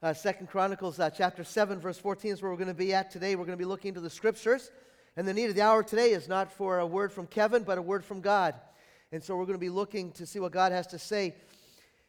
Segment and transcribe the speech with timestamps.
[0.00, 3.10] Uh, Second Chronicles uh, chapter 7, verse 14 is where we're going to be at
[3.10, 3.34] today.
[3.34, 4.70] We're going to be looking into the scriptures.
[5.16, 7.78] And the need of the hour today is not for a word from Kevin, but
[7.78, 8.54] a word from God.
[9.10, 11.34] And so we're going to be looking to see what God has to say.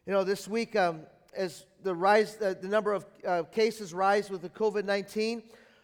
[0.05, 0.99] You know, this week, um,
[1.35, 5.41] as the rise, uh, the number of uh, cases rise with the COVID 19,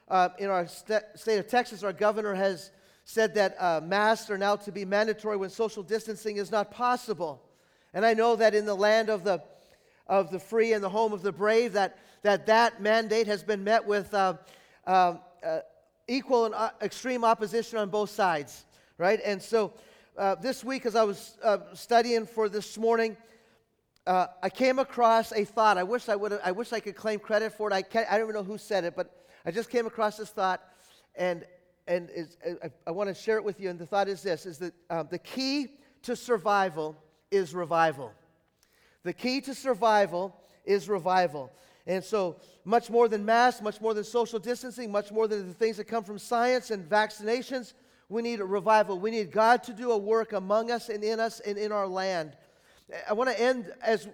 [0.08, 2.70] uh, in our st- state of Texas, our governor has
[3.06, 7.42] said that uh, masks are now to be mandatory when social distancing is not possible.
[7.96, 9.42] And I know that in the land of the
[10.08, 13.64] of the free and the home of the brave, that that, that mandate has been
[13.64, 14.34] met with uh,
[14.88, 15.60] uh, uh,
[16.08, 18.66] equal and uh, extreme opposition on both sides,
[18.98, 19.20] right?
[19.24, 19.74] And so
[20.18, 23.16] uh, this week, as I was uh, studying for this morning,
[24.08, 25.78] I came across a thought.
[25.78, 26.40] I wish I would.
[26.44, 27.74] I wish I could claim credit for it.
[27.74, 28.08] I can't.
[28.08, 30.62] I don't even know who said it, but I just came across this thought,
[31.16, 31.44] and
[31.88, 32.10] and
[32.64, 33.70] I, I want to share it with you.
[33.70, 36.96] And the thought is this: is that um, the key to survival
[37.32, 38.14] is revival.
[39.06, 41.52] The key to survival is revival.
[41.86, 45.54] And so, much more than masks, much more than social distancing, much more than the
[45.54, 47.74] things that come from science and vaccinations,
[48.10, 49.00] we need a revival.
[49.00, 51.88] We need God to do a work among us and in us and in our
[51.88, 52.36] land.
[53.08, 54.08] I want to end as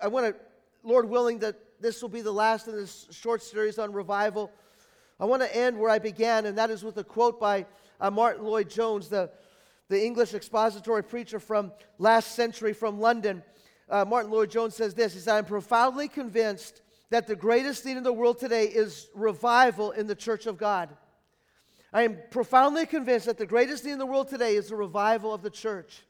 [0.00, 0.40] I want to,
[0.84, 4.52] Lord willing, that this will be the last of this short series on revival.
[5.18, 7.66] I want to end where I began, and that is with a quote by
[8.00, 9.30] uh, Martyn Lloyd-Jones, the,
[9.88, 13.42] the English expository preacher from last century from London
[13.90, 18.02] uh, Martyn Lloyd-Jones says this He said, I'm profoundly convinced that the greatest need in
[18.02, 20.90] the world today is revival in the church of God.
[21.92, 25.32] I am profoundly convinced that the greatest need in the world today is the revival
[25.32, 26.02] of the church.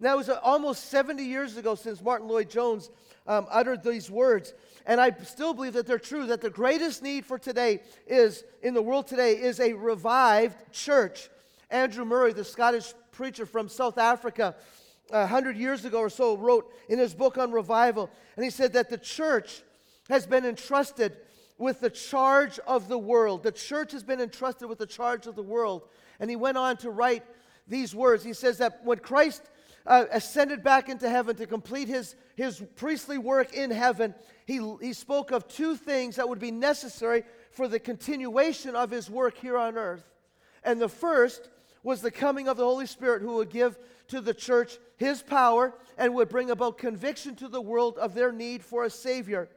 [0.00, 2.90] Now, it was uh, almost 70 years ago since Martyn Lloyd-Jones
[3.26, 4.54] um, uttered these words,
[4.86, 8.74] and I still believe that they're true, that the greatest need for today is, in
[8.74, 11.28] the world today, is a revived church.
[11.70, 14.56] Andrew Murray, the Scottish preacher from South Africa,
[15.12, 18.72] a hundred years ago or so wrote in his book on revival, and he said
[18.72, 19.62] that the church
[20.08, 21.16] has been entrusted
[21.58, 23.42] with the charge of the world.
[23.42, 25.82] The church has been entrusted with the charge of the world.
[26.18, 27.22] And he went on to write
[27.68, 28.24] these words.
[28.24, 29.42] He says that when Christ
[29.86, 34.14] uh, ascended back into heaven to complete his, his priestly work in heaven,
[34.46, 37.22] he, he spoke of two things that would be necessary
[37.52, 40.04] for the continuation of his work here on earth.
[40.64, 41.48] And the first
[41.82, 43.78] was the coming of the Holy Spirit who would give
[44.12, 48.30] to the church his power and would bring about conviction to the world of their
[48.30, 49.48] need for a Savior.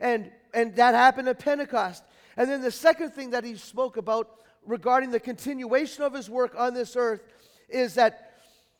[0.00, 2.02] And, and that happened at Pentecost.
[2.36, 4.30] And then the second thing that he spoke about
[4.66, 7.22] regarding the continuation of his work on this earth
[7.68, 8.32] is that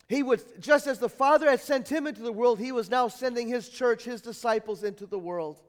[0.09, 3.07] he would, just as the Father had sent him into the world, he was now
[3.07, 5.61] sending his church, his disciples into the world.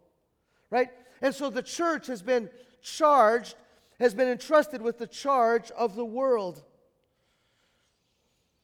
[0.70, 0.88] Right?
[1.22, 2.50] And so the church has been
[2.82, 3.54] charged,
[4.00, 6.64] has been entrusted with the charge of the world.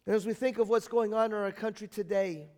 [0.06, 2.48] And as we think of what's going on in our country today,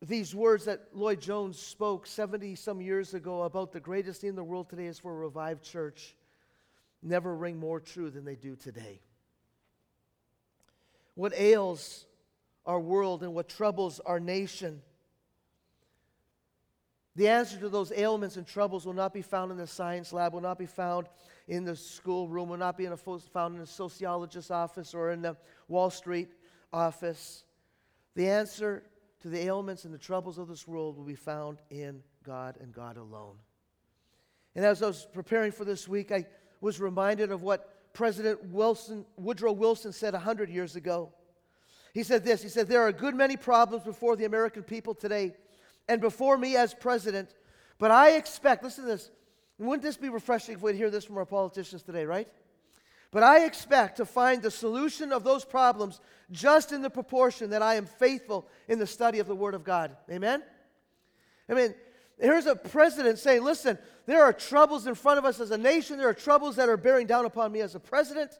[0.00, 4.44] these words that Lloyd-Jones spoke 70 some years ago about the greatest thing in the
[4.44, 6.14] world today is for a revived church
[7.02, 9.00] never ring more true than they do today.
[11.14, 12.06] What ails
[12.64, 14.80] our world and what troubles our nation
[17.16, 20.32] the answer to those ailments and troubles will not be found in the science lab,
[20.32, 21.06] will not be found
[21.48, 22.48] in the schoolroom.
[22.48, 25.36] will not be in a, found in a sociologist's office or in the
[25.68, 26.28] Wall Street
[26.72, 27.44] office.
[28.14, 28.84] The answer
[29.20, 32.72] to the ailments and the troubles of this world will be found in God and
[32.72, 33.36] God alone.
[34.54, 36.26] And as I was preparing for this week, I
[36.60, 41.12] was reminded of what President Wilson, Woodrow Wilson said 100 years ago.
[41.92, 44.94] He said this He said, There are a good many problems before the American people
[44.94, 45.34] today
[45.88, 47.34] and before me as president.
[47.78, 49.10] But I expect, listen to this,
[49.58, 52.28] wouldn't this be refreshing if we'd hear this from our politicians today, right?
[53.10, 56.00] But I expect to find the solution of those problems
[56.32, 59.62] just in the proportion that I am faithful in the study of the Word of
[59.62, 59.96] God.
[60.10, 60.42] Amen?
[61.48, 61.74] I mean,
[62.18, 65.96] here's a president saying, listen, there are troubles in front of us as a nation,
[65.96, 68.32] there are troubles that are bearing down upon me as a president.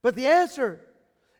[0.00, 0.80] But the answer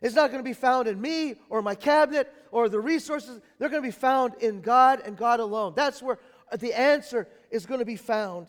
[0.01, 3.39] is not going to be found in me or my cabinet or the resources.
[3.57, 5.73] They're going to be found in God and God alone.
[5.77, 6.19] That's where
[6.57, 8.47] the answer is going to be found.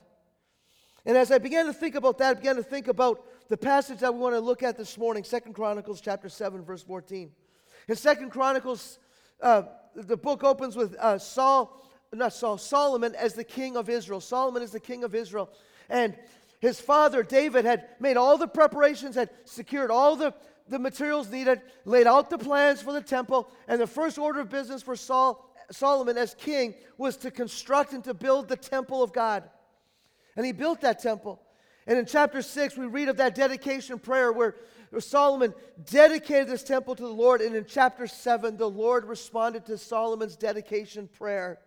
[1.07, 3.99] And as I began to think about that, I began to think about the passage
[3.99, 7.31] that we want to look at this morning, Second Chronicles chapter 7, verse 14.
[7.89, 8.99] In Second Chronicles,
[9.43, 9.65] uh,
[9.95, 14.21] the book opens with uh, Saul, not Saul, Solomon as the king of Israel.
[14.21, 15.51] Solomon is the king of Israel.
[15.91, 16.17] And
[16.61, 20.33] his father, David, had made all the preparations, had secured all the
[20.69, 24.49] the materials needed, laid out the plans for the temple, and the first order of
[24.49, 29.13] business for Saul, Solomon as king was to construct and to build the temple of
[29.13, 29.45] God.
[30.37, 31.41] And he built that temple.
[31.87, 34.57] And in chapter 6, we read of that dedication prayer where,
[35.01, 35.53] Solomon
[35.91, 37.41] dedicated this temple to the Lord.
[37.41, 41.59] And in chapter 7, the Lord responded to Solomon's dedication prayer.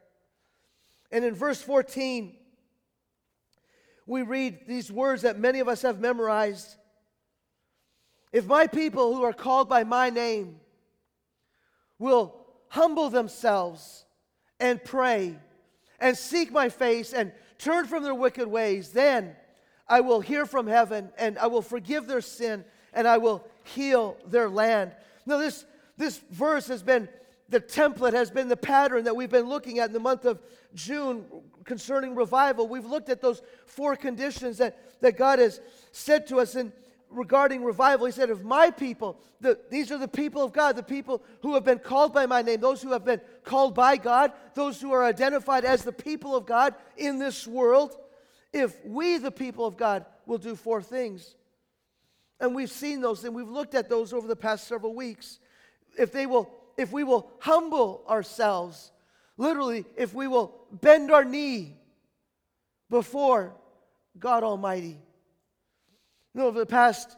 [1.12, 2.34] And in verse 14,
[4.06, 6.78] we read these words that many of us have memorized.
[8.32, 10.62] If my people who are called by my name
[12.00, 12.34] will
[12.70, 14.06] humble themselves
[14.60, 15.38] and pray
[16.00, 19.36] and seek my face and turn from their wicked ways, then
[19.88, 24.18] I will hear from heaven and I will forgive their sin and I will heal
[24.26, 24.92] their land.
[25.26, 25.66] Now, this,
[25.98, 27.08] this verse has been
[27.50, 30.42] the template, has been the pattern that we've been looking at in the month of
[30.74, 31.26] June
[31.64, 32.68] concerning revival.
[32.68, 35.62] We've looked at those four conditions that, that God has
[35.92, 36.74] said to us in
[37.10, 38.06] regarding revival.
[38.06, 41.54] He said, If my people, the, these are the people of God, the people who
[41.54, 44.92] have been called by my name, those who have been called by God, those who
[44.92, 47.98] are identified as the people of God in this world,
[48.54, 51.36] if we, the people of God, will do four things.
[52.40, 55.40] And we've seen those and we've looked at those over the past several weeks.
[55.98, 58.92] If they will, if we will humble ourselves,
[59.38, 61.78] literally, if we will bend our knee
[62.90, 63.56] before
[64.20, 65.00] God Almighty.
[66.38, 67.18] You know, over the past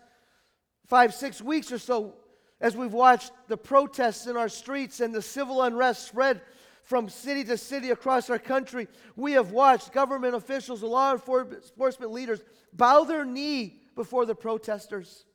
[0.87, 2.13] five, six weeks or so,
[2.61, 6.39] as we've watched the protests in our streets and the civil unrest spread
[6.83, 8.87] from city to city across our country,
[9.17, 12.39] we have watched government officials, law enforcement leaders
[12.71, 15.25] bow their knee before the protesters.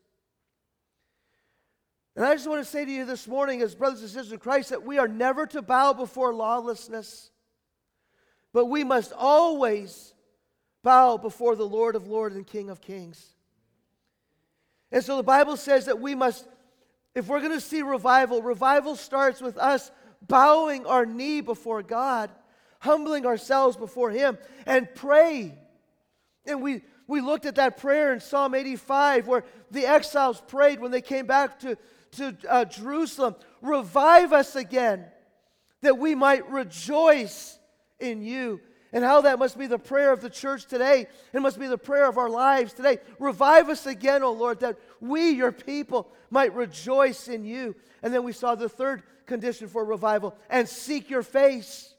[2.16, 4.38] And I just want to say to you this morning, as brothers and sisters in
[4.38, 7.30] Christ, that we are never to bow before lawlessness,
[8.50, 10.14] but we must always
[10.82, 13.33] bow before the Lord of Lords and King of Kings.
[14.94, 16.46] And so the Bible says that we must,
[17.16, 19.90] if we're going to see revival, revival starts with us
[20.22, 22.30] bowing our knee before God,
[22.78, 25.58] humbling ourselves before Him, and pray.
[26.46, 30.92] And we, we looked at that prayer in Psalm 85 where the exiles prayed when
[30.92, 31.76] they came back to,
[32.12, 35.06] to uh, Jerusalem Revive us again
[35.80, 37.58] that we might rejoice
[37.98, 38.60] in you.
[38.94, 41.08] And how that must be the prayer of the church today.
[41.32, 42.98] It must be the prayer of our lives today.
[43.18, 47.74] Revive us again, O Lord, that we, your people, might rejoice in you.
[48.04, 51.92] And then we saw the third condition for revival and seek your face.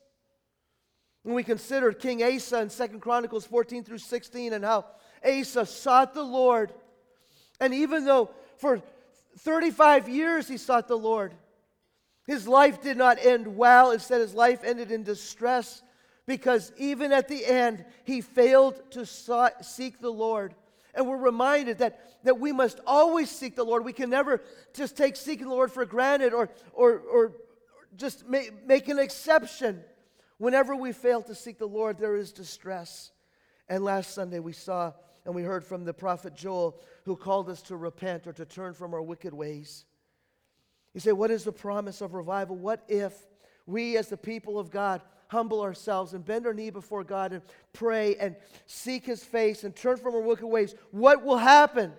[1.23, 4.85] When we considered King Asa in Second Chronicles 14 through 16 and how
[5.27, 6.71] Asa sought the Lord.
[7.59, 8.81] And even though for
[9.39, 11.33] 35 years he sought the Lord,
[12.25, 13.91] his life did not end well.
[13.91, 15.81] Instead, his life ended in distress
[16.25, 20.55] because even at the end, he failed to seek the Lord.
[20.93, 23.85] And we're reminded that, that we must always seek the Lord.
[23.85, 24.41] We can never
[24.73, 27.33] just take seeking the Lord for granted or, or, or
[27.97, 29.83] just make, make an exception.
[30.37, 33.11] Whenever we fail to seek the Lord, there is distress.
[33.67, 34.93] And last Sunday we saw
[35.25, 38.73] and we heard from the prophet Joel who called us to repent or to turn
[38.73, 39.85] from our wicked ways.
[40.93, 42.55] You say, What is the promise of revival?
[42.55, 43.13] What if
[43.65, 45.01] we, as the people of God,
[45.35, 47.41] humble ourselves and bend our knee before God and
[47.73, 48.35] pray and
[48.65, 50.73] seek His face and turn from our wicked ways?
[50.91, 51.91] What will happen?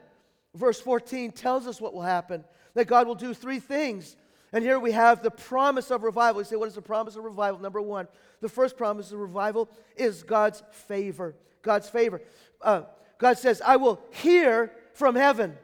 [0.54, 2.44] Verse 14 tells us what will happen
[2.74, 4.16] that God will do three things.
[4.52, 6.40] And here we have the promise of revival.
[6.40, 7.60] You say, What is the promise of revival?
[7.60, 8.08] Number one,
[8.40, 11.34] the first promise of revival is God's favor.
[11.62, 12.22] God's favor.
[12.62, 12.82] Uh,
[13.18, 15.56] God says, I will hear from heaven.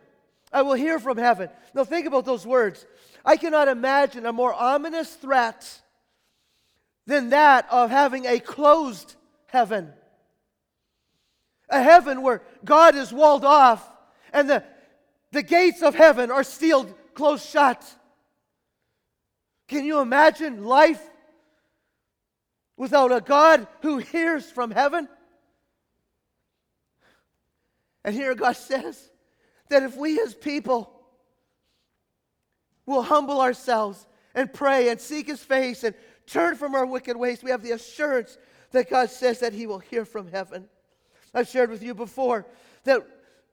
[0.52, 1.48] I will hear from heaven.
[1.74, 2.86] Now, think about those words.
[3.24, 5.81] I cannot imagine a more ominous threat
[7.06, 9.14] than that of having a closed
[9.46, 9.92] heaven.
[11.68, 13.86] A heaven where God is walled off
[14.32, 14.64] and the,
[15.32, 17.84] the gates of heaven are sealed closed shut.
[19.68, 21.02] Can you imagine life
[22.76, 25.08] without a God who hears from heaven?
[28.04, 29.10] And here God says
[29.68, 30.92] that if we as people
[32.84, 35.94] will humble ourselves and pray and seek his face and
[36.26, 38.38] turn from our wicked ways, we have the assurance
[38.72, 40.68] that God says that he will hear from heaven.
[41.34, 42.46] I've shared with you before
[42.84, 43.06] that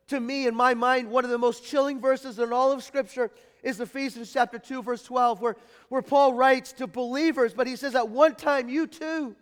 [0.10, 3.32] to me, in my mind, one of the most chilling verses in all of Scripture
[3.62, 5.56] is Ephesians chapter 2, verse 12, where,
[5.90, 9.36] where Paul writes to believers, but he says, At one time you too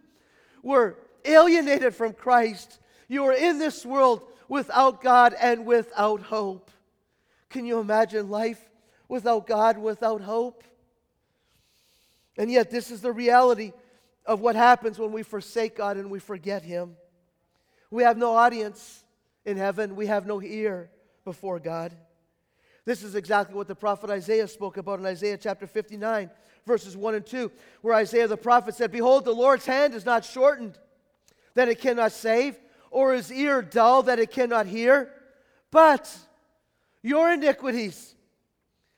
[0.61, 2.79] were alienated from Christ.
[3.07, 6.69] You were in this world without God and without hope.
[7.49, 8.69] Can you imagine life
[9.07, 10.63] without God, without hope?
[12.37, 13.73] And yet, this is the reality
[14.25, 16.95] of what happens when we forsake God and we forget Him.
[17.89, 19.03] We have no audience
[19.45, 20.89] in heaven, we have no ear
[21.23, 21.95] before God.
[22.85, 26.29] This is exactly what the prophet Isaiah spoke about in Isaiah chapter 59,
[26.65, 27.51] verses 1 and 2,
[27.81, 30.77] where Isaiah the prophet said, Behold, the Lord's hand is not shortened,
[31.53, 32.57] that it cannot save,
[32.91, 35.11] or his ear dull that it cannot hear?
[35.71, 36.13] But
[37.01, 38.15] your iniquities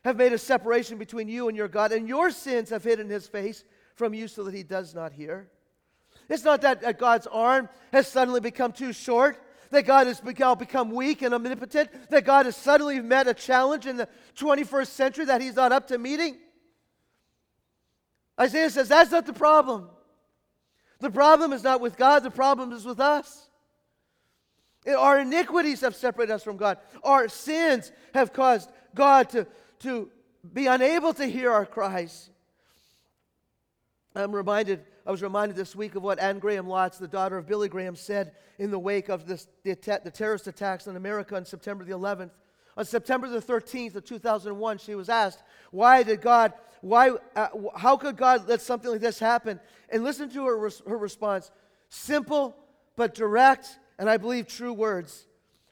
[0.09, 3.27] have made a separation between you and your God, and your sins have hidden his
[3.27, 3.63] face
[3.95, 5.49] from you so that he does not hear.
[6.27, 9.37] It's not that, God's arm has suddenly become too short,
[9.71, 13.97] that God has become weak and omnipotent, that God has suddenly met a challenge in
[13.97, 16.37] the 21st century that he's not up to meeting.
[18.39, 19.89] Isaiah says that's not the problem.
[20.99, 23.49] The problem is not with God, the problem is with us.
[24.87, 26.77] Our iniquities have separated us from God.
[27.03, 29.45] Our sins have caused God to,
[29.79, 30.09] to
[30.53, 32.29] be unable to hear our cries.
[34.15, 37.47] I'm reminded, I was reminded this week of what Anne Graham Lotz, the daughter of
[37.47, 41.45] Billy Graham, said in the wake of this, the, the terrorist attacks on America on
[41.45, 42.31] September the 11th.
[42.77, 47.97] On September the 13th of 2001, she was asked, Why did God, why, uh, how
[47.97, 49.59] could God let something like this happen?
[49.89, 51.51] And listen to her, her response
[51.89, 52.55] simple
[52.95, 55.25] but direct, and I believe true words.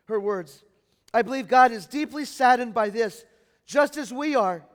[0.05, 0.63] Her words.
[1.13, 3.25] I believe God is deeply saddened by this,
[3.67, 4.65] just as we are.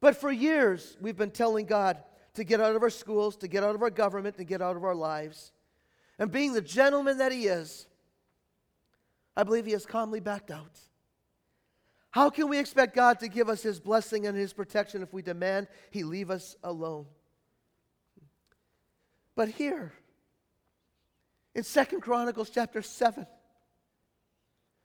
[0.00, 1.96] But for years, we've been telling God,
[2.34, 4.76] to get out of our schools, to get out of our government, to get out
[4.76, 5.52] of our lives.
[6.18, 7.86] And being the gentleman that he is,
[9.36, 10.78] I believe he has calmly backed out.
[12.10, 15.22] How can we expect God to give us his blessing and his protection if we
[15.22, 17.06] demand he leave us alone?
[19.34, 19.92] But here,
[21.54, 23.26] in Second Chronicles chapter 7,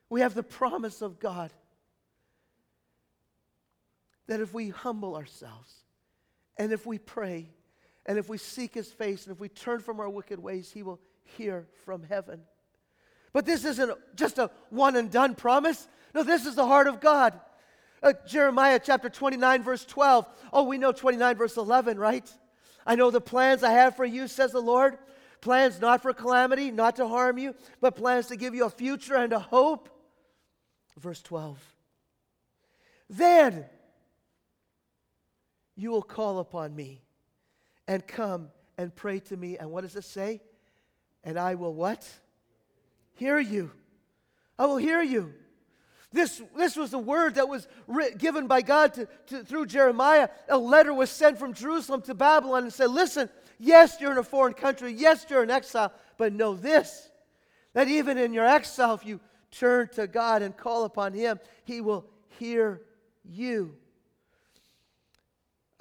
[0.10, 1.52] we have the promise of God
[4.28, 5.74] that if we humble ourselves,
[6.58, 7.50] and if we pray,
[8.06, 10.84] and if we seek his face, and if we turn from our wicked ways, he
[10.84, 12.42] will hear from heaven.
[13.34, 15.88] But this isn't just a one and done promise.
[16.14, 17.40] No, this is the heart of God.
[18.02, 20.26] Uh, Jeremiah chapter 29, verse 12.
[20.54, 22.32] Oh, we know 29, verse 11, right?
[22.86, 24.98] I know the plans I have for you, says the Lord.
[25.42, 29.16] Plans not for calamity, not to harm you, but plans to give you a future
[29.16, 29.90] and a hope.
[30.98, 31.60] Verse 12.
[33.10, 33.66] Then
[35.76, 37.02] you will call upon me
[37.88, 39.58] and come and pray to me.
[39.58, 40.42] And what does it say?
[41.24, 42.08] And I will what?
[43.14, 43.72] Hear you.
[44.58, 45.34] I will hear you.
[46.12, 47.68] This, this was the word that was
[48.18, 50.30] given by God to, to, through Jeremiah.
[50.48, 53.30] A letter was sent from Jerusalem to Babylon and said, Listen,
[53.60, 54.94] yes, you're in a foreign country.
[54.94, 55.92] Yes, you're in exile.
[56.18, 57.10] But know this
[57.74, 59.20] that even in your exile, if you
[59.52, 62.06] turn to God and call upon Him, He will
[62.40, 62.82] hear
[63.26, 63.76] you.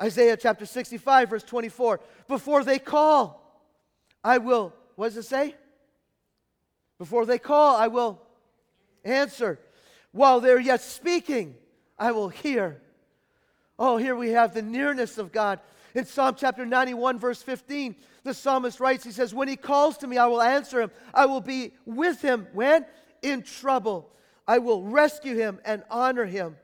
[0.02, 2.00] Isaiah chapter 65, verse 24.
[2.28, 3.62] Before they call,
[4.22, 5.54] I will, what does it say?
[6.98, 8.20] Before they call, I will
[9.04, 9.58] answer.
[10.12, 11.54] While they're yet speaking,
[11.98, 12.80] I will hear.
[13.78, 15.60] Oh, here we have the nearness of God.
[15.94, 20.06] In Psalm chapter 91, verse 15, the psalmist writes, he says, When he calls to
[20.06, 20.90] me, I will answer him.
[21.12, 22.48] I will be with him.
[22.52, 22.84] When?
[23.22, 24.10] In trouble.
[24.46, 26.56] I will rescue him and honor him.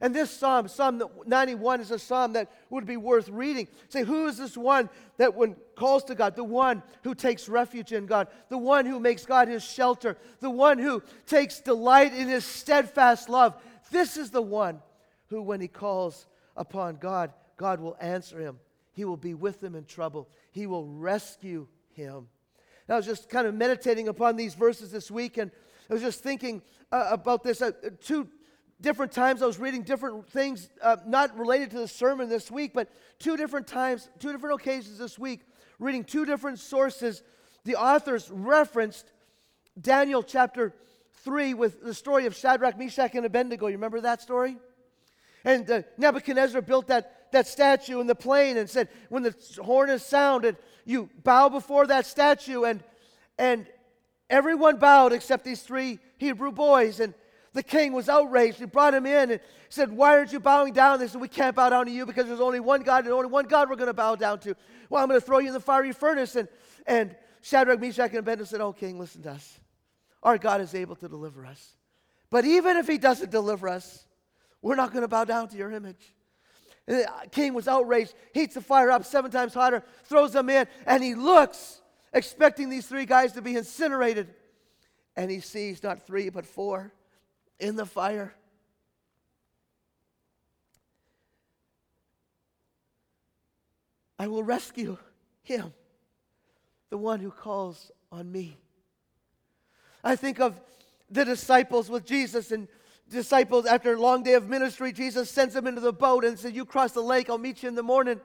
[0.00, 3.66] And this psalm, Psalm 91, is a psalm that would be worth reading.
[3.88, 7.92] Say, who is this one that when calls to God, the one who takes refuge
[7.92, 12.28] in God, the one who makes God his shelter, the one who takes delight in
[12.28, 13.60] his steadfast love?
[13.90, 14.80] This is the one
[15.28, 16.26] who, when he calls
[16.56, 18.58] upon God, God will answer him.
[18.92, 20.28] He will be with him in trouble.
[20.52, 22.28] He will rescue him.
[22.86, 25.50] And I was just kind of meditating upon these verses this week, and
[25.90, 26.62] I was just thinking
[26.92, 27.62] uh, about this.
[27.62, 28.28] Uh, two
[28.80, 32.72] different times I was reading different things, uh, not related to the sermon this week,
[32.74, 35.40] but two different times, two different occasions this week,
[35.78, 37.22] reading two different sources.
[37.64, 39.12] The authors referenced
[39.80, 40.74] Daniel chapter
[41.24, 43.66] 3 with the story of Shadrach, Meshach, and Abednego.
[43.66, 44.56] You remember that story?
[45.44, 49.90] And uh, Nebuchadnezzar built that, that statue in the plain and said, when the horn
[49.90, 52.64] is sounded, you bow before that statue.
[52.64, 52.82] And,
[53.38, 53.66] and
[54.30, 57.00] everyone bowed except these three Hebrew boys.
[57.00, 57.14] And
[57.52, 58.58] the king was outraged.
[58.58, 60.98] He brought him in and said, Why aren't you bowing down?
[60.98, 63.28] They said, We can't bow down to you because there's only one God and only
[63.28, 64.54] one God we're going to bow down to.
[64.90, 66.36] Well, I'm going to throw you in the fiery furnace.
[66.36, 66.48] And,
[66.86, 69.60] and Shadrach, Meshach, and Abednego said, Oh, king, listen to us.
[70.22, 71.74] Our God is able to deliver us.
[72.30, 74.06] But even if he doesn't deliver us,
[74.60, 76.14] we're not going to bow down to your image.
[76.86, 80.66] And the king was outraged, heats the fire up seven times hotter, throws them in,
[80.86, 81.80] and he looks,
[82.12, 84.34] expecting these three guys to be incinerated.
[85.16, 86.92] And he sees not three, but four
[87.60, 88.34] in the fire.
[94.18, 94.98] I will rescue
[95.42, 95.72] him,
[96.90, 98.56] the one who calls on me.
[100.02, 100.60] I think of
[101.10, 102.68] the disciples with Jesus and
[103.10, 106.52] disciples after a long day of ministry jesus sends them into the boat and says
[106.52, 108.20] you cross the lake i'll meet you in the morning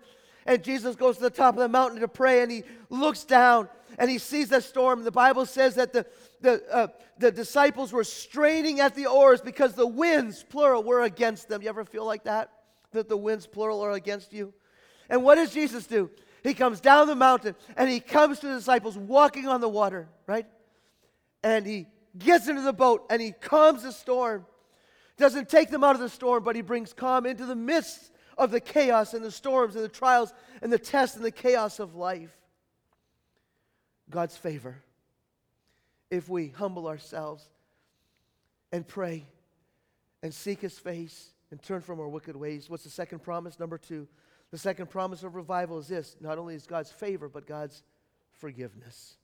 [0.45, 3.69] and jesus goes to the top of the mountain to pray and he looks down
[3.97, 6.05] and he sees the storm the bible says that the,
[6.41, 11.47] the, uh, the disciples were straining at the oars because the winds, plural, were against
[11.47, 11.61] them.
[11.61, 12.51] You ever feel like that?
[12.91, 14.53] That the winds, plural, are against you?
[15.09, 16.09] And what does Jesus do?
[16.43, 20.09] he comes down the mountain and he comes to the disciples walking on the water,
[20.27, 20.45] right?
[21.41, 24.45] And he gets into the boat and he calms the storm.
[25.17, 28.51] Doesn't take them out of the storm, but he brings calm into the midst of
[28.51, 31.95] the chaos and the storms and the trials and the tests and the chaos of
[31.95, 32.35] life.
[34.09, 34.77] God's favor.
[36.11, 37.43] If we humble ourselves
[38.71, 39.25] and pray
[40.21, 42.69] and seek his face and turn from our wicked ways.
[42.69, 43.59] What's the second promise?
[43.59, 44.07] Number two.
[44.51, 47.83] The second promise of revival is this not only is God's favor, but God's
[48.39, 49.17] forgiveness.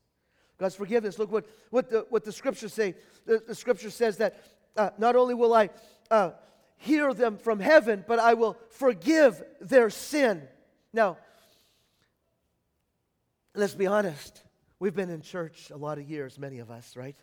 [0.57, 1.17] God's forgiveness.
[1.17, 2.95] Look what, what, the, what the scriptures say.
[3.25, 4.41] The, the scripture says that
[4.75, 5.69] uh, not only will I
[6.11, 6.31] uh,
[6.77, 10.41] hear them from heaven, but I will forgive their sin.
[10.93, 11.17] Now,
[13.55, 14.41] let's be honest.
[14.79, 17.17] We've been in church a lot of years, many of us, right?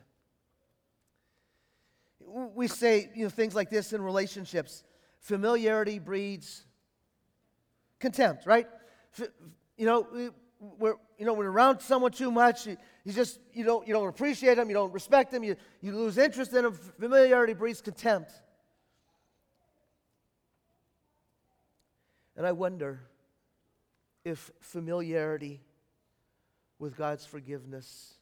[2.20, 4.84] We say you know, things like this in relationships
[5.20, 6.64] familiarity breeds
[7.98, 8.68] contempt, right?
[9.76, 13.86] You know, we're, you know, you're around someone too much, you, you just you don't
[13.86, 16.74] you don't appreciate them, you don't respect them, you, you lose interest in them.
[16.74, 18.32] Familiarity breeds contempt.
[22.36, 23.00] And I wonder
[24.24, 25.60] if familiarity
[26.78, 28.14] with God's forgiveness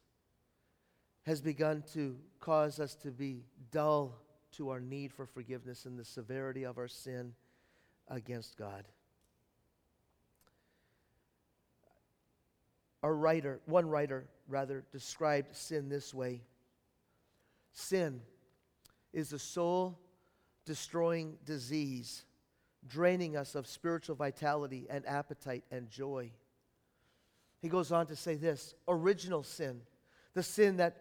[1.26, 4.20] has begun to cause us to be dull
[4.52, 7.32] to our need for forgiveness and the severity of our sin
[8.08, 8.84] against God.
[13.02, 16.42] A writer, one writer rather, described sin this way
[17.72, 18.20] Sin
[19.12, 19.98] is a soul
[20.64, 22.24] destroying disease
[22.86, 26.30] draining us of spiritual vitality and appetite and joy.
[27.64, 29.80] He goes on to say this original sin,
[30.34, 30.98] the sin that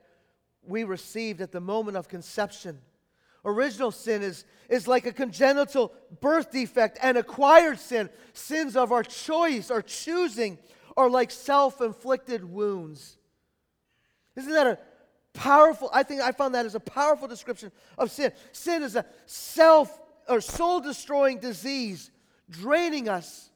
[0.66, 2.80] we received at the moment of conception.
[3.44, 5.92] Original sin is, is like a congenital
[6.22, 10.58] birth defect, and acquired sin, sins of our choice our choosing,
[10.96, 13.18] are like self inflicted wounds.
[14.38, 14.80] Isn't that a
[15.34, 15.90] powerful?
[15.94, 18.32] I think I found that as a powerful description of sin.
[18.54, 22.10] Sin is a self or soul destroying disease,
[22.50, 23.50] draining us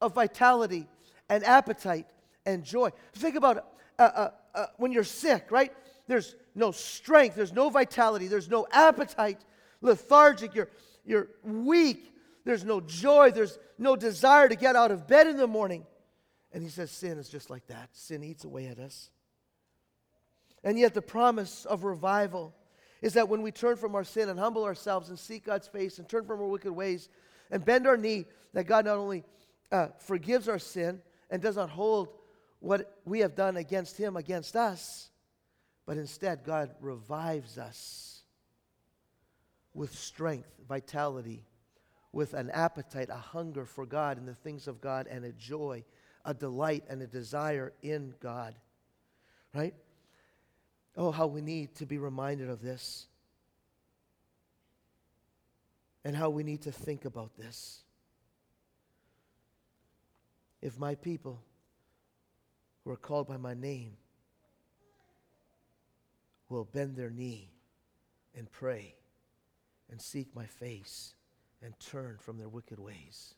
[0.00, 0.86] of vitality
[1.28, 2.06] and appetite
[2.46, 2.90] and joy.
[3.14, 3.66] Think about
[3.98, 5.72] uh, uh, uh, when you're sick, right?
[6.06, 9.40] There's no strength, there's no vitality, there's no appetite,
[9.80, 10.68] lethargic, you're,
[11.04, 12.12] you're weak,
[12.44, 15.86] there's no joy, there's no desire to get out of bed in the morning.
[16.52, 17.88] And he says, Sin is just like that.
[17.92, 19.10] Sin eats away at us.
[20.64, 22.54] And yet, the promise of revival
[23.00, 25.98] is that when we turn from our sin and humble ourselves and seek God's face
[25.98, 27.08] and turn from our wicked ways
[27.50, 29.24] and bend our knee, that God not only
[29.72, 31.00] uh, forgives our sin
[31.30, 32.10] and does not hold
[32.62, 35.10] what we have done against Him against us,
[35.84, 38.22] but instead God revives us
[39.74, 41.44] with strength, vitality,
[42.12, 45.82] with an appetite, a hunger for God and the things of God, and a joy,
[46.24, 48.54] a delight, and a desire in God.
[49.52, 49.74] Right?
[50.96, 53.06] Oh, how we need to be reminded of this.
[56.04, 57.82] And how we need to think about this.
[60.60, 61.40] If my people
[62.84, 63.92] who are called by my name
[66.48, 67.50] will bend their knee
[68.36, 68.94] and pray
[69.90, 71.14] and seek my face
[71.62, 73.34] and turn from their wicked ways,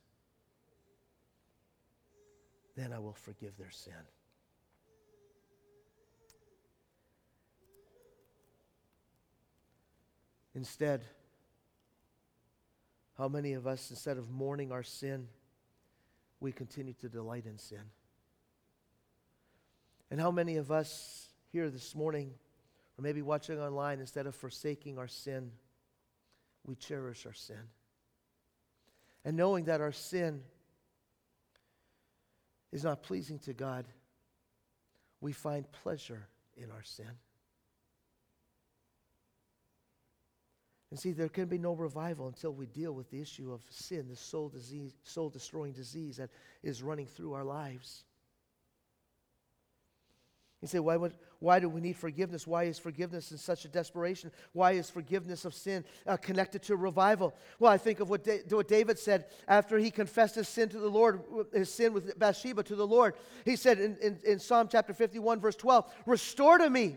[2.77, 3.93] then I will forgive their sin.
[10.55, 11.05] Instead,
[13.19, 15.29] how many of us, instead of mourning our sin,
[16.41, 17.83] we continue to delight in sin?
[20.15, 22.31] And how many of us here this morning,
[22.97, 25.51] or maybe watching online, instead of forsaking our sin,
[26.65, 27.59] we cherish our sin?
[29.25, 30.41] And knowing that our sin
[32.71, 33.87] is not pleasing to God,
[35.21, 37.11] we find pleasure in our sin.
[40.93, 44.07] And see, there can be no revival until we deal with the issue of sin,
[44.09, 46.31] the soul disease, soul destroying disease that
[46.63, 48.05] is running through our lives.
[50.65, 52.47] You say, why, would, why do we need forgiveness?
[52.47, 54.31] Why is forgiveness in such a desperation?
[54.55, 57.35] Why is forgiveness of sin uh, connected to revival?
[57.59, 60.79] Well, I think of what, da- what David said after he confessed his sin to
[60.79, 61.23] the Lord,
[61.53, 63.13] his sin with Bathsheba to the Lord.
[63.45, 66.97] He said in, in, in Psalm chapter 51, verse 12, Restore to me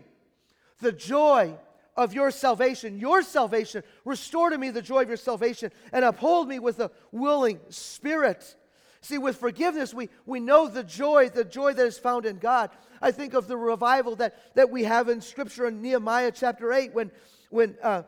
[0.80, 1.54] the joy
[1.94, 3.82] of your salvation, your salvation.
[4.06, 8.56] Restore to me the joy of your salvation and uphold me with a willing spirit.
[9.00, 12.70] See, with forgiveness, we, we know the joy, the joy that is found in God.
[13.00, 16.94] I think of the revival that, that we have in Scripture in Nehemiah chapter 8
[16.94, 17.10] when,
[17.50, 18.02] when uh,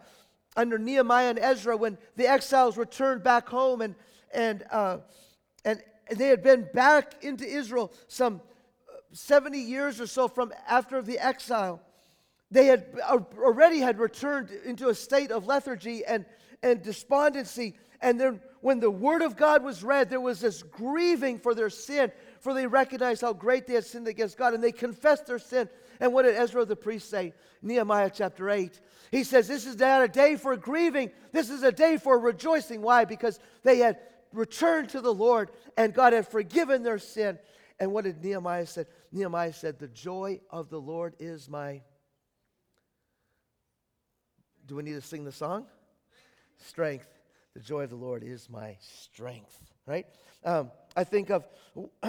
[0.57, 3.95] under Nehemiah and Ezra, when the exiles returned back home and,
[4.35, 4.99] and, uh,
[5.65, 8.41] and they had been back into Israel some
[9.13, 11.81] 70 years or so from after the exile.
[12.51, 12.87] They had
[13.39, 16.25] already had returned into a state of lethargy and,
[16.63, 17.77] and despondency.
[18.01, 21.71] And then when the word of God was read, there was this grieving for their
[21.71, 25.39] sin, for they recognized how great they had sinned against God, and they confessed their
[25.39, 25.69] sin.
[25.99, 27.33] And what did Ezra the priest say?
[27.63, 28.81] Nehemiah chapter 8.
[29.11, 32.83] He says, This is not a day for grieving, this is a day for rejoicing.
[32.83, 33.05] Why?
[33.05, 33.99] Because they had
[34.33, 37.39] returned to the Lord and God had forgiven their sin.
[37.79, 38.85] And what did Nehemiah say?
[39.11, 41.81] Nehemiah said, The joy of the Lord is my.
[44.67, 45.67] Do we need to sing the song?
[46.59, 47.20] Strength.
[47.55, 50.07] The joy of the Lord is my strength, right?
[50.45, 51.45] Um, I think of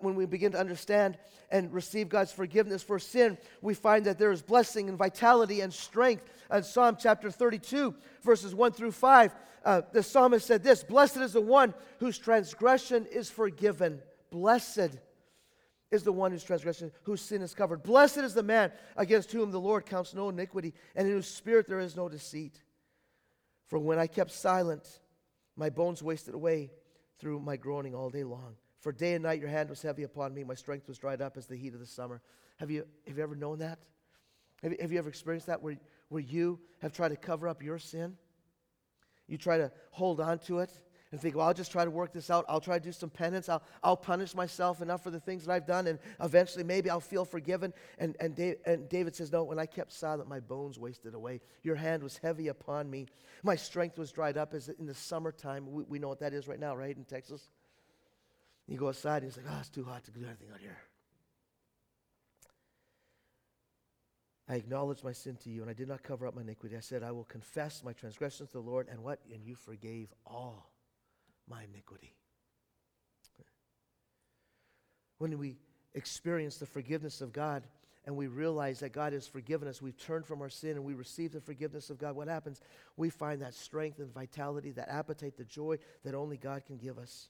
[0.00, 1.18] when we begin to understand
[1.50, 5.72] and receive God's forgiveness for sin, we find that there is blessing and vitality and
[5.72, 6.24] strength.
[6.50, 9.34] In Psalm chapter 32, verses 1 through 5,
[9.66, 14.00] uh, the psalmist said this Blessed is the one whose transgression is forgiven.
[14.30, 14.96] Blessed
[15.90, 17.82] is the one whose transgression, whose sin is covered.
[17.82, 21.66] Blessed is the man against whom the Lord counts no iniquity, and in whose spirit
[21.66, 22.62] there is no deceit.
[23.70, 24.98] For when I kept silent,
[25.54, 26.72] my bones wasted away
[27.20, 28.56] through my groaning all day long.
[28.80, 31.36] For day and night your hand was heavy upon me, my strength was dried up
[31.36, 32.20] as the heat of the summer.
[32.56, 33.78] Have you, have you ever known that?
[34.62, 35.76] Have you, have you ever experienced that where,
[36.08, 38.16] where you have tried to cover up your sin?
[39.28, 40.72] You try to hold on to it
[41.12, 42.44] and think, well, I'll just try to work this out.
[42.48, 43.48] I'll try to do some penance.
[43.48, 47.00] I'll, I'll punish myself enough for the things that I've done, and eventually maybe I'll
[47.00, 47.72] feel forgiven.
[47.98, 51.40] And, and, Dave, and David says, No, when I kept silent, my bones wasted away.
[51.64, 53.06] Your hand was heavy upon me.
[53.42, 55.70] My strength was dried up as in the summertime.
[55.70, 57.50] We, we know what that is right now, right, in Texas?
[58.68, 60.78] You go outside, and he's like, Oh, it's too hot to do anything out here.
[64.48, 66.76] I acknowledged my sin to you, and I did not cover up my iniquity.
[66.76, 69.20] I said, I will confess my transgressions to the Lord, and what?
[69.32, 70.69] And you forgave all
[71.48, 72.14] my iniquity.
[75.18, 75.58] When we
[75.94, 77.64] experience the forgiveness of God
[78.06, 80.94] and we realize that God has forgiven us, we've turned from our sin and we
[80.94, 82.60] receive the forgiveness of God, what happens?
[82.96, 86.98] We find that strength and vitality, that appetite, the joy that only God can give
[86.98, 87.28] us.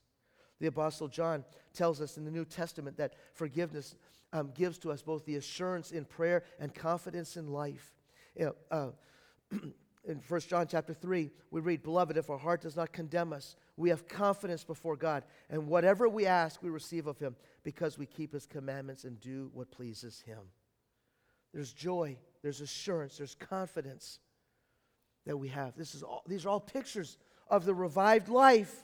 [0.61, 1.43] The Apostle John
[1.73, 3.95] tells us in the New Testament that forgiveness
[4.31, 7.93] um, gives to us both the assurance in prayer and confidence in life.
[8.35, 8.55] You know,
[9.51, 9.57] uh,
[10.03, 13.55] in 1 John chapter 3, we read, Beloved, if our heart does not condemn us,
[13.77, 15.23] we have confidence before God.
[15.49, 19.51] And whatever we ask, we receive of Him because we keep His commandments and do
[19.53, 20.39] what pleases Him.
[21.53, 24.19] There's joy, there's assurance, there's confidence
[25.25, 25.75] that we have.
[25.75, 28.75] This is all, these are all pictures of the revived life.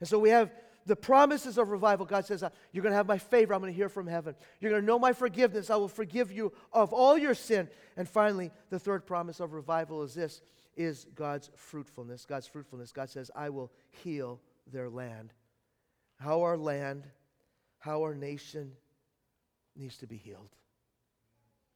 [0.00, 0.50] And so we have
[0.88, 3.54] the promises of revival, God says, uh, You're going to have my favor.
[3.54, 4.34] I'm going to hear from heaven.
[4.60, 5.70] You're going to know my forgiveness.
[5.70, 7.68] I will forgive you of all your sin.
[7.96, 10.40] And finally, the third promise of revival is this
[10.76, 12.24] is God's fruitfulness.
[12.24, 12.92] God's fruitfulness.
[12.92, 13.70] God says, I will
[14.02, 14.40] heal
[14.72, 15.32] their land.
[16.18, 17.04] How our land,
[17.78, 18.72] how our nation
[19.76, 20.50] needs to be healed.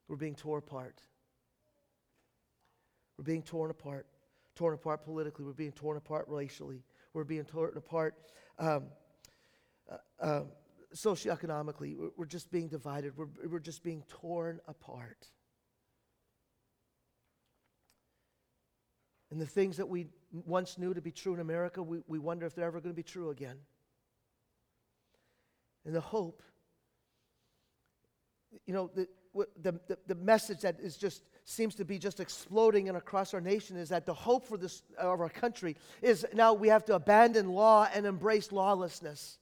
[0.08, 1.00] We're being torn apart.
[3.18, 4.06] We're being torn apart.
[4.54, 5.44] Torn apart politically.
[5.44, 6.82] We're being torn apart racially.
[7.12, 8.14] We're being torn apart
[8.58, 8.84] um,
[10.20, 10.42] uh,
[10.94, 11.96] socioeconomically.
[11.96, 13.16] We're, we're just being divided.
[13.16, 15.28] We're, we're just being torn apart.
[19.30, 20.08] And the things that we
[20.44, 22.96] once knew to be true in America, we, we wonder if they're ever going to
[22.96, 23.56] be true again.
[25.86, 26.42] And the hope,
[28.66, 29.08] you know, the,
[29.62, 33.40] the, the, the message that is just seems to be just exploding and across our
[33.40, 36.94] nation is that the hope for this of our country is now we have to
[36.94, 39.38] abandon law and embrace lawlessness.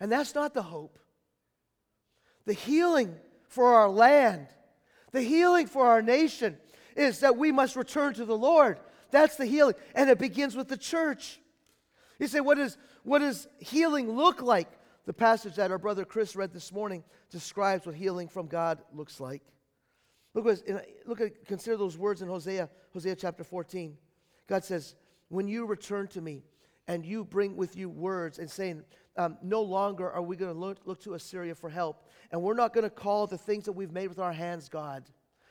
[0.00, 0.98] And that's not the hope.
[2.46, 3.14] The healing
[3.48, 4.48] for our land,
[5.12, 6.56] the healing for our nation
[6.96, 8.78] is that we must return to the Lord.
[9.10, 9.74] That's the healing.
[9.94, 11.40] And it begins with the church.
[12.18, 14.68] You say, what, is, what does healing look like?
[15.06, 19.20] The passage that our brother Chris read this morning describes what healing from God looks
[19.20, 19.42] like.
[20.34, 20.46] Look,
[21.06, 23.96] look at, consider those words in Hosea, Hosea chapter 14.
[24.46, 24.94] God says,
[25.28, 26.44] When you return to me
[26.86, 28.84] and you bring with you words and saying,
[29.16, 32.54] um, No longer are we going to look, look to Assyria for help, and we're
[32.54, 35.04] not going to call the things that we've made with our hands God.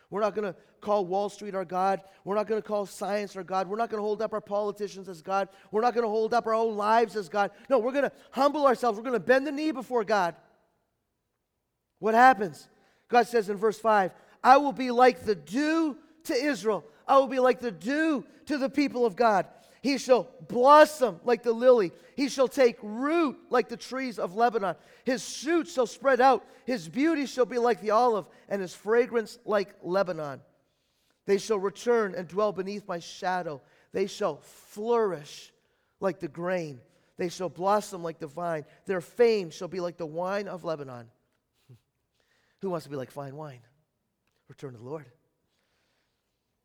[0.09, 2.01] We're not going to call Wall Street our God.
[2.23, 3.67] We're not going to call science our God.
[3.67, 5.49] We're not going to hold up our politicians as God.
[5.71, 7.51] We're not going to hold up our own lives as God.
[7.69, 8.97] No, we're going to humble ourselves.
[8.97, 10.35] We're going to bend the knee before God.
[11.99, 12.67] What happens?
[13.07, 14.11] God says in verse 5
[14.43, 16.85] I will be like the dew to Israel.
[17.07, 19.45] I will be like the dew to the people of God.
[19.81, 21.91] He shall blossom like the lily.
[22.15, 24.75] He shall take root like the trees of Lebanon.
[25.05, 26.45] His shoots shall spread out.
[26.65, 30.41] His beauty shall be like the olive, and his fragrance like Lebanon.
[31.25, 33.61] They shall return and dwell beneath my shadow.
[33.93, 35.51] They shall flourish
[35.99, 36.81] like the grain.
[37.17, 38.65] They shall blossom like the vine.
[38.85, 41.09] Their fame shall be like the wine of Lebanon.
[42.61, 43.61] Who wants to be like fine wine?
[44.47, 45.05] Return to the Lord.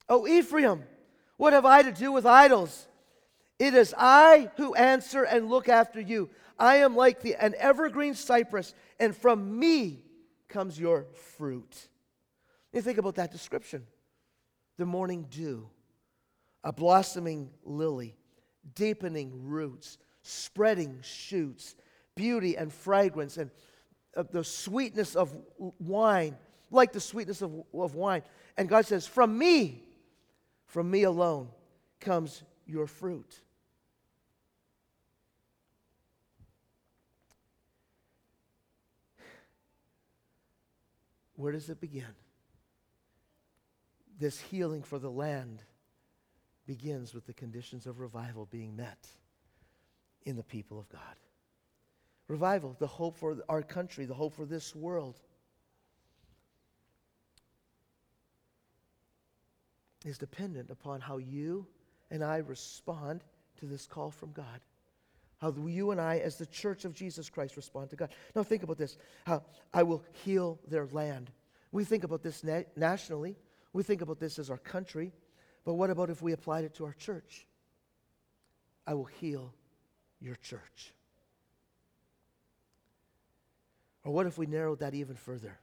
[0.08, 0.82] Oh, Ephraim,
[1.36, 2.86] what have I to do with idols?
[3.58, 6.30] It is I who answer and look after you.
[6.58, 10.04] I am like the, an evergreen cypress, and from me
[10.48, 11.88] comes your fruit.
[12.72, 13.86] You think about that description
[14.76, 15.68] the morning dew,
[16.64, 18.16] a blossoming lily,
[18.74, 21.76] deepening roots, spreading shoots,
[22.16, 23.50] beauty and fragrance, and
[24.16, 25.32] uh, the sweetness of
[25.78, 26.36] wine,
[26.70, 28.22] like the sweetness of, of wine.
[28.56, 29.82] And God says, From me,
[30.66, 31.48] from me alone
[32.00, 33.42] comes your fruit.
[41.36, 42.14] Where does it begin?
[44.18, 45.62] This healing for the land
[46.66, 49.08] begins with the conditions of revival being met
[50.24, 51.00] in the people of God.
[52.28, 55.20] Revival, the hope for our country, the hope for this world,
[60.04, 61.66] is dependent upon how you
[62.10, 63.24] and I respond
[63.58, 64.60] to this call from God.
[65.44, 68.08] How you and I, as the church of Jesus Christ, respond to God.
[68.34, 69.42] Now, think about this how
[69.74, 71.30] I will heal their land.
[71.70, 73.36] We think about this na- nationally,
[73.74, 75.12] we think about this as our country,
[75.66, 77.46] but what about if we applied it to our church?
[78.86, 79.52] I will heal
[80.18, 80.94] your church.
[84.02, 85.58] Or what if we narrowed that even further?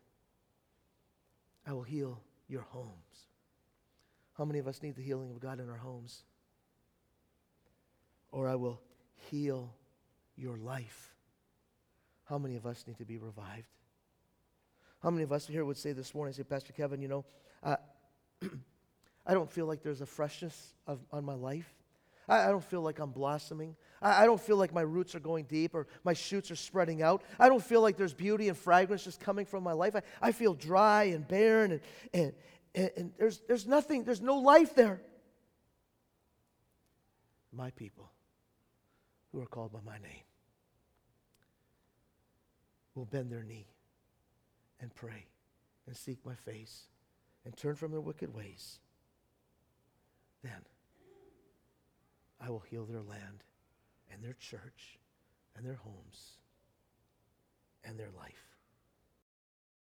[1.65, 2.91] I will heal your homes.
[4.37, 6.21] How many of us need the healing of God in our homes?
[8.31, 8.79] Or I will
[9.31, 9.73] heal
[10.35, 11.15] your life.
[12.25, 13.67] How many of us need to be revived?
[15.01, 17.25] How many of us here would say this morning, say, Pastor Kevin, you know,
[17.63, 17.77] uh,
[19.25, 21.73] I don't feel like there's a freshness of, on my life.
[22.27, 23.75] I, I don't feel like I'm blossoming.
[24.01, 27.01] I, I don't feel like my roots are going deep or my shoots are spreading
[27.01, 27.23] out.
[27.39, 29.95] I don't feel like there's beauty and fragrance just coming from my life.
[29.95, 31.81] I, I feel dry and barren and,
[32.13, 32.33] and,
[32.75, 35.01] and, and there's, there's nothing, there's no life there.
[37.53, 38.11] My people
[39.31, 40.23] who are called by my name
[42.95, 43.67] will bend their knee
[44.79, 45.25] and pray
[45.87, 46.87] and seek my face
[47.45, 48.79] and turn from their wicked ways.
[50.43, 50.65] Then
[52.39, 53.43] I will heal their land
[54.11, 54.99] and their church
[55.55, 56.33] and their homes
[57.83, 58.50] and their life.